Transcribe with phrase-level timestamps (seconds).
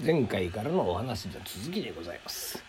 [0.00, 2.62] 前回からのお話の続きでございます。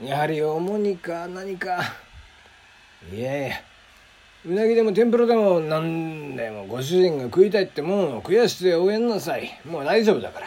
[0.00, 1.82] やはり重荷か何か
[3.12, 3.56] いやいや
[4.44, 9.60] うなぎでも天ぷらでも何でもご主人が食いたいってもんを食やしておやんなさい。
[9.64, 10.46] もう大丈夫だから。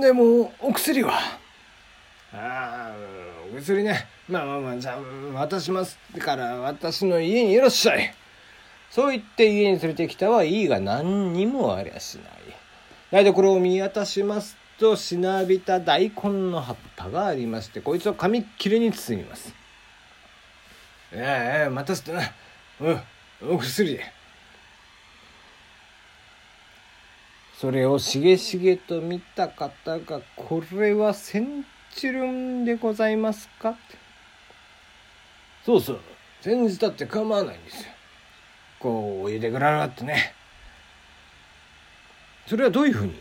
[0.00, 1.18] でもお薬は？
[2.32, 2.94] ああ
[3.52, 4.06] お薬ね。
[4.28, 5.00] まあまあまあじゃあ
[5.34, 8.14] 渡しますから私の家にいらっしゃい。
[8.90, 12.26] そう言って家に連れてきたはいいが何にもありゃしない。
[13.10, 19.54] 台所を見渡しますとしなびた大根の葉っぱがありましてこいつを紙切れに包みます。
[21.12, 22.20] ええ待たせてな。
[22.80, 23.96] うんお薬。
[23.96, 24.04] で
[27.58, 33.76] それをしげしげと見た方が「これはセンチルンでございますか?」
[35.64, 36.00] そうそう。
[36.42, 37.92] 煎じたって構わないんですよ。
[38.78, 40.35] こうお湯でぐららってね。
[42.46, 43.14] それはどういうふうに？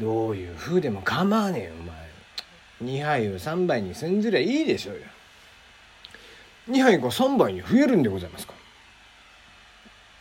[0.00, 2.98] どういうふうでも構わねえよお前。
[3.00, 5.02] 2杯を3杯に煎じりゃいいでしょうよ。
[6.70, 8.54] 2杯が3杯に増えるんでございますか？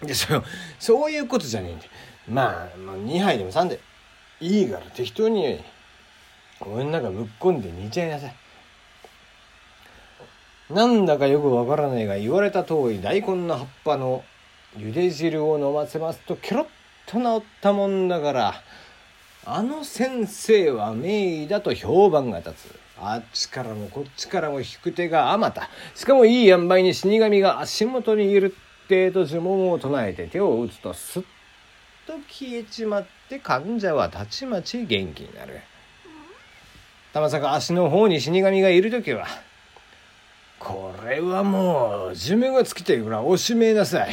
[0.03, 0.44] でそ
[0.80, 1.89] そういうことじゃねえんで
[2.28, 3.80] まあ、まあ、2杯でも3で
[4.42, 5.59] いいから適当に。
[6.59, 8.36] 俺の中ぶっこんで煮ちゃいなさい。
[10.73, 14.23] なんだかよくわからないが言われた通り大根の葉っぱの
[14.76, 16.66] 茹で汁を飲ませますとケロッ
[17.08, 18.61] と治ったもんだから
[19.45, 22.80] あの先生は名医だと評判が立つ。
[22.99, 25.69] あっちからもこっちからも引く手があまた。
[25.95, 28.53] しかもいい塩梅に死神が足元にいる
[28.86, 31.23] ってと呪文を唱えて手を打つとスッ
[32.05, 35.61] と消えちまって患者はたちまち元気になる。
[37.14, 39.27] たまさか足の方に死神がいる時は
[40.59, 44.09] これはもう寿命が尽きているからおしめなさい。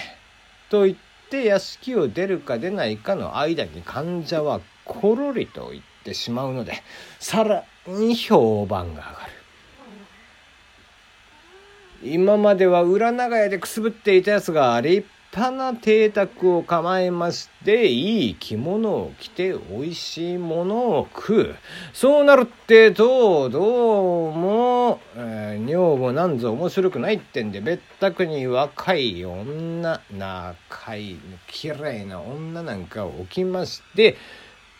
[0.70, 0.96] と言っ
[1.30, 6.82] て屋敷を出るか出ないかの間に患者はころりと言ってしまうので
[7.18, 9.32] さらに評判が上がる。
[12.02, 21.54] 今までは裏長屋でくすぶっていたやつが立派な邸宅を構えましていい着物を着て美味しいものを食う。
[21.92, 34.16] そうなるってとどうも、えー、女房なんぞ面白くないってんで別宅に若い女仲いい綺麗な女なんかを置きまして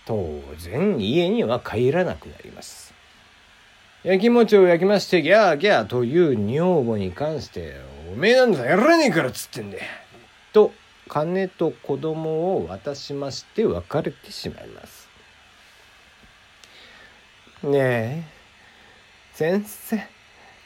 [0.07, 2.95] 当然家には帰らなくなります。
[4.05, 7.75] 焼き餅を焼きましてギャーギャーという女房に関して
[8.13, 10.04] おめえなんざやらねえからっつってんでと
[11.09, 15.09] 金と子供を渡しまして別れてしまいます。
[17.63, 18.23] ねえ。
[19.33, 20.01] 先生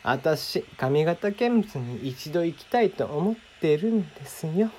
[0.02, 4.70] 私上方見物に一度行きたいと思ってるんですよ。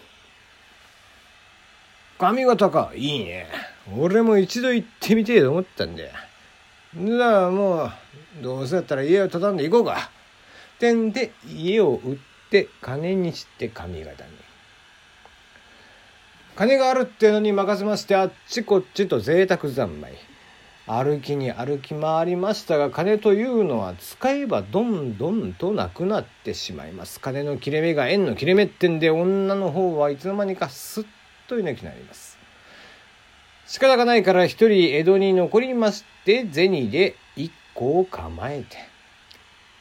[2.17, 2.91] 上方か？
[2.95, 3.47] いいね。
[3.97, 6.11] 俺も一度行ってみてえと思ったんだよ。
[6.95, 7.91] じゃあもう
[8.41, 10.09] どうせだったら家を畳んで行こうか。
[10.79, 12.17] てんで家を売っ
[12.49, 14.48] て金にして上方に。
[16.59, 20.11] 金があるってのに任せましてあっちこっちと贅沢三昧。
[20.87, 27.21] 歩きに歩き回りましたが金というのは使えばどんどんとなくなってしまいます。
[27.21, 31.05] 金の切れ目が縁の切れ目ってんで女の方はいつの間にかすっ
[31.47, 32.37] といなくなります。
[33.65, 38.98] 仕方がないから一人江戸に残りまして銭で一個を構えて。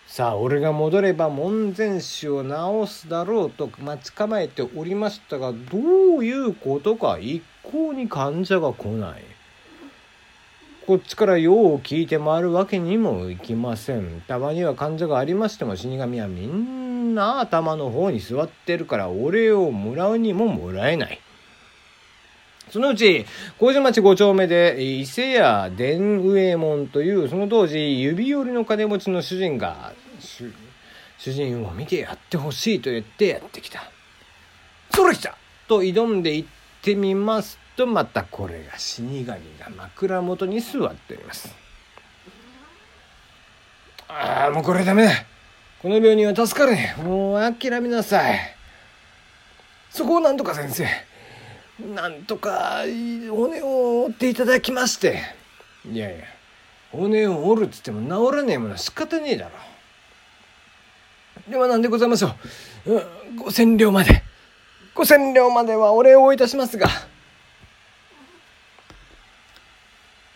[0.08, 5.58] さあ俺が戻れば門前師を直すだろうと待ち構えておりましたがど
[6.18, 9.22] ういうことか一向に患者が来ない。
[10.86, 14.22] こっちから用を聞いて回るわけにもいきません。
[14.26, 21.20] たまには患者がありましても死神はみんな頭の方に座ってるからお礼をもらうにももらえない。
[22.70, 23.26] そのうち、
[23.58, 29.92] 麹町5丁目で、伊勢屋伝右衛門という、その当時、指折りの金持ちの主人が、
[31.18, 33.90] 主人を見てやってほしいと言ってやってきた。
[34.94, 35.36] それ来た
[35.68, 36.48] と挑んで行っ
[36.82, 39.36] てみますと、またこれが死神が
[39.76, 41.54] 枕元に座っております。
[44.08, 45.12] ああ、もうこれダメだ。
[45.80, 46.96] この病人は助かるね。
[46.98, 48.38] もう諦めなさい。
[49.90, 50.86] そこをなんとか先生。
[51.78, 52.82] なんとか
[53.30, 55.22] 骨を折っていただきまして。
[55.90, 56.24] いやいや
[56.90, 59.50] 骨を折るっつっても治らねえものは仕方ねえだろ。
[61.48, 62.34] では何でございましょ
[62.86, 64.22] う、うん、五千両まで。
[64.94, 66.88] 五千両まではお礼をいたしますが。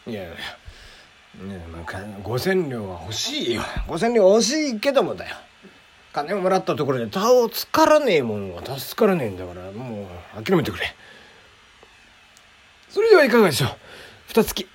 [0.07, 1.65] いやいやね、
[2.23, 3.63] 五千両は欲しいよ。
[3.89, 5.37] 五千両欲しいけどもだよ。
[6.13, 10.07] 金をもらったところで他をつからねえものは助からねえんだからも
[10.39, 10.95] う諦めてくれ。
[12.93, 13.71] それではいかがでしょう。
[14.29, 14.67] 二月。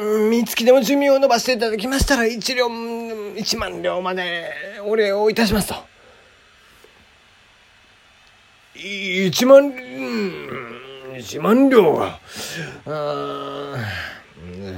[0.00, 2.68] 三月でも寿命を延ばしていただきましたら一両
[3.36, 4.50] 一万両まで
[4.84, 5.74] お礼をいたしますと。
[8.76, 9.74] 一万
[11.18, 12.20] 一万両は
[12.86, 13.76] あ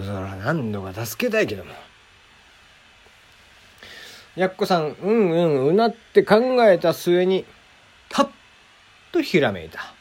[0.04, 1.72] そら何度か助けたいけども。
[4.34, 6.36] やっこさんうんうんうなって考
[6.66, 7.44] えた末に
[8.12, 8.30] はっ
[9.12, 9.92] とひらめいた。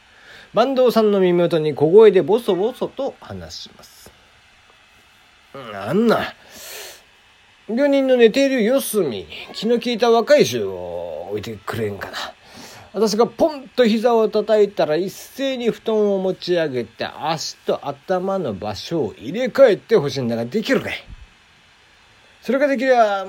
[0.54, 4.10] 坂東さんの耳元に小声でボソボソと話します。
[5.74, 6.34] あんな
[7.68, 12.16] 病人の寝ている四隅に気の利いた若い衆を置いてくれんかな。
[12.92, 20.92] 私がポンと膝を叩いたら一斉に布団を持ち上げて足と頭の場所を入れ替えてほしいんだができるかい？
[22.42, 23.24] それができりゃ、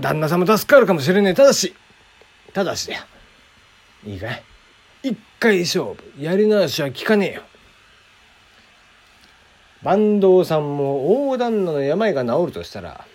[0.00, 1.34] 旦那さんも助かるかもしれねえ。
[1.34, 1.74] ただし、
[2.52, 3.02] ただしだよ。
[4.04, 4.42] いいかい？
[5.08, 5.96] 一回勝負。
[6.18, 7.42] やり直しは効かねえよ。
[9.82, 13.06] 坂東さんも大旦那の病が治るとしたら、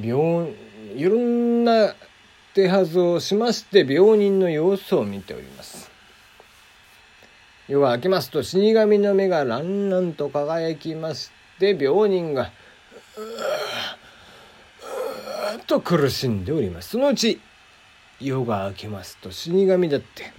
[0.00, 0.54] 病、
[0.94, 1.94] いろんな
[2.54, 5.90] 手はずをしまして病人の様子を見ております。
[7.68, 12.52] 夜が明けますと死神の目がランランと輝きまして病人が
[13.18, 17.40] うーと苦しんでおりますそのうち
[18.20, 20.32] 夜が明けますと死神だって。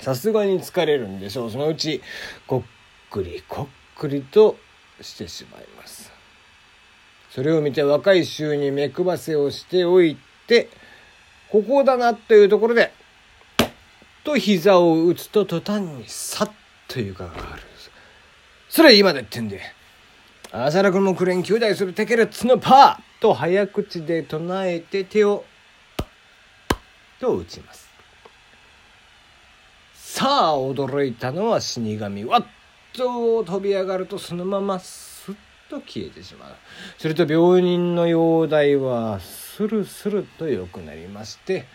[0.00, 1.50] さすがに疲れるんでしょう。
[1.50, 2.02] そのうち
[2.46, 4.56] こっくりこっくりと
[5.00, 6.10] してしまいます。
[7.30, 10.16] それを見て若い衆に目配せをしておい
[10.46, 10.68] て
[11.50, 12.92] ここだなというところで、
[14.24, 16.50] と膝を打つと途端にさっ
[16.88, 17.62] と床がある。
[18.68, 19.60] それ今でってんで、
[20.52, 25.44] 浅田君もくれん兄弟するテケレッツのパーと早口で唱えて手を、
[27.20, 27.88] と打ちます。
[29.94, 32.24] さあ、驚いたのは死神。
[32.24, 32.46] わっ
[32.92, 35.34] と飛び上がるとそのまますっ
[35.68, 36.54] と消えてしまう。
[36.98, 41.66] すると病人の容体はスルスルと良くなりまして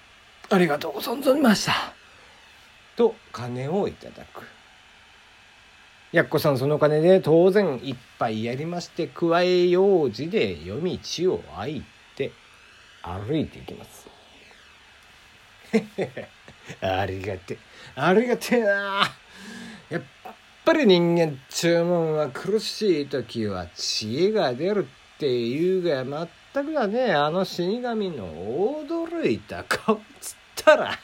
[0.50, 1.94] 「ありがとうございました」
[2.96, 4.44] と金をいただく
[6.12, 11.84] やっこさんその金で当然いっぱいやりまして加え用事で夜道を空い
[12.16, 12.32] て
[13.02, 14.19] 歩いていきます
[16.80, 17.58] ありがて
[17.94, 19.02] ありがてえな
[19.88, 20.02] やっ
[20.64, 24.86] ぱり人間注文は苦しい時は知恵が出る
[25.16, 27.12] っていうが全くだね。
[27.12, 28.26] あの死神の
[28.86, 30.98] 驚いた顔っつったら。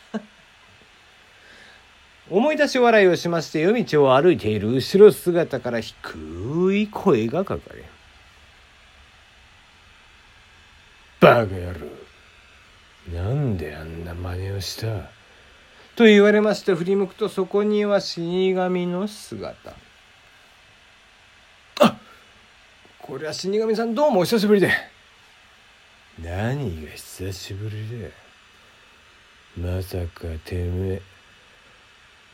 [2.29, 7.85] 思い出し笑いをしまして夜道を歩いている後ろ姿から低い声がかかる。
[11.21, 11.86] バカ野郎。
[13.13, 14.87] なんであんな真似をした？
[15.95, 19.75] と言われまして振り向くとそこには死神の姿。
[21.81, 21.97] あっ
[22.99, 24.71] これは死神さんどうもお久しぶりで。
[26.23, 28.09] 何が久しぶりだ
[29.57, 31.03] まさかてめえ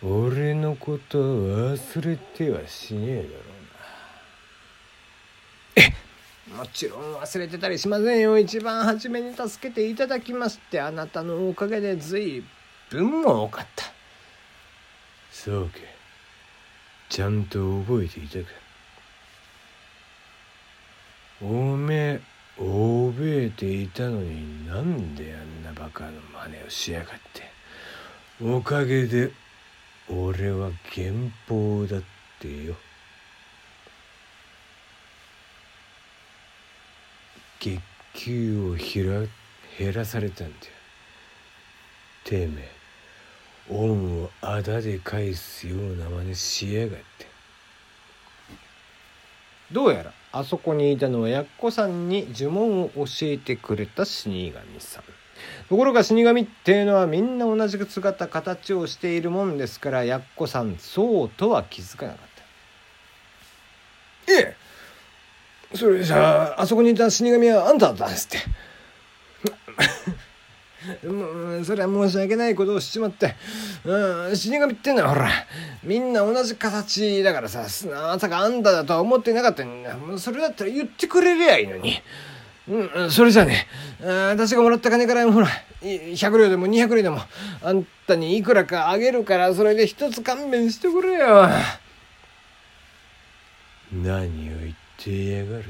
[0.03, 3.29] 俺のこと忘れてはしねえだろ。
[3.29, 3.31] う
[6.57, 8.39] もちろん忘れてたりしませんよ。
[8.39, 12.45] 一番初めに助けていただきましてあなたのおかげで随
[12.91, 13.87] 分も多かった。
[15.31, 15.79] そうか
[17.09, 18.45] ちゃんと覚えていたか。
[21.41, 22.21] おめえ
[22.57, 26.13] 覚えていたのになんであんなバカの
[26.47, 27.51] 真似をしやがって。
[28.45, 29.33] おかげで
[30.09, 32.03] 俺は減法だっ
[32.41, 32.75] てよ。
[37.63, 37.79] 月
[38.15, 39.21] 給をひら
[39.79, 40.59] 減らされたんだよ。
[42.25, 42.69] てめえ
[43.71, 47.05] 恩をあだで返すような真似しやがって。
[49.71, 55.05] どうやらあそこにいたのはやっこさんに呪文を教えてくれた死神さん。
[55.69, 62.27] ところが死神っていうのはみんな同じ姿形をしているもんですからやっこさんそうとは気づかなかっ
[64.27, 64.33] た。
[64.33, 64.62] ええ
[65.75, 68.39] それじゃああそこにいた死神はあんただったんですって
[71.07, 73.37] もうそれは申し訳ないことをしちまって、
[73.85, 75.31] うん、死神ってんのはほら
[75.83, 82.01] みんな同じ形だからさまさかあんただとは思ってなかったんだそれだったら言ってくれりゃいいのに。
[82.69, 83.67] うん、それじゃね、
[84.01, 85.49] 私がもらった金からほら、
[85.81, 87.19] 100両でも200両でも、
[87.61, 91.49] あんたにいくらかあげるから、それで一つ勘弁してくれよ。
[93.93, 95.65] 何を言ってやがる。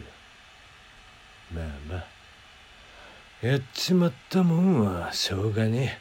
[1.54, 3.46] まあまあ。
[3.46, 5.98] やっちまったもんはしょうがね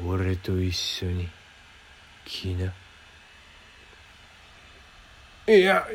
[0.00, 0.02] え。
[0.06, 1.28] 俺と一緒に。
[2.24, 2.72] きな。
[5.52, 5.86] いや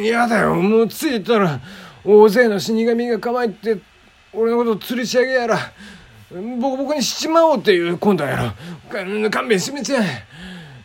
[0.00, 0.54] 嫌だよ。
[0.56, 1.60] もう着いたら
[2.04, 3.78] 大勢の死神が構えて
[4.32, 5.58] 俺のこと吊りし上げやら
[6.30, 10.00] ボコボコにしちまおうっていう今度やろ勘弁してみちゃ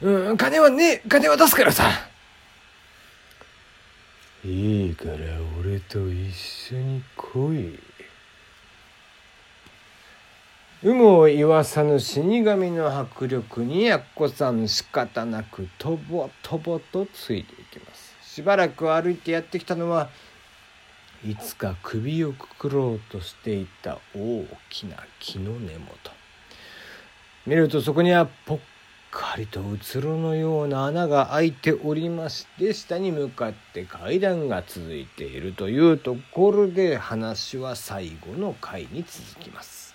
[0.02, 1.10] うん金はねえ。
[1.10, 2.11] 金は出すからさ。
[4.44, 5.16] いいから
[5.60, 7.80] 俺と一緒に来い。
[10.82, 18.16] 有無を言わさぬ死神の迫力にやっこさん仕方なくとぼとぼとついていきます。
[18.24, 20.10] しばらく歩いてやってきたのは
[21.24, 26.12] いつか首をくくろうとしていた大きな木の根元。
[27.46, 28.60] 見るとそこにはぽっ
[29.12, 39.94] かりとうつろのような穴が開いておりまして下に向かって階段が続いているというところで話は最後の回に続きます。